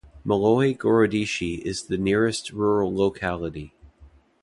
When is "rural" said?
2.53-2.91